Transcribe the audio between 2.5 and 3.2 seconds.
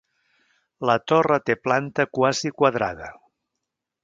quadrada.